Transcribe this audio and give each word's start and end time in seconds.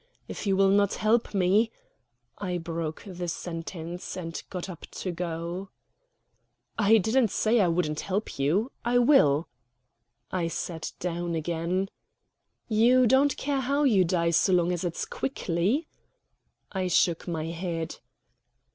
"If 0.27 0.47
you 0.47 0.55
will 0.57 0.71
not 0.71 0.95
help 0.95 1.31
me" 1.31 1.69
I 2.39 2.57
broke 2.57 3.03
the 3.05 3.27
sentence 3.27 4.17
and 4.17 4.41
got 4.49 4.67
up 4.67 4.87
to 4.93 5.11
go. 5.11 5.69
"I 6.75 6.97
didn't 6.97 7.27
say 7.29 7.59
I 7.61 7.67
wouldn't 7.67 7.99
help 7.99 8.39
you 8.39 8.71
I 8.83 8.97
will." 8.97 9.47
I 10.31 10.47
sat 10.47 10.93
down 10.99 11.35
again. 11.35 11.87
"You 12.67 13.05
don't 13.05 13.37
care 13.37 13.59
how 13.61 13.83
you 13.83 14.03
die, 14.03 14.31
so 14.31 14.53
long 14.53 14.71
as 14.71 14.83
it's 14.83 15.05
quickly?" 15.05 15.87
I 16.71 16.87
shook 16.87 17.27
my 17.27 17.45
head. 17.51 17.99